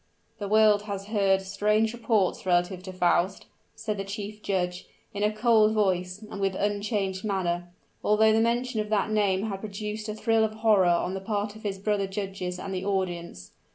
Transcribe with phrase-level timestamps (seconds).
[0.39, 5.31] "The world has heard strange reports relative to Faust," said the chief judge, in a
[5.31, 7.71] cold voice and with unchanged manner,
[8.03, 11.55] although the mention of that name had produced a thrill of horror on the part
[11.55, 13.51] of his brother judges and the audience.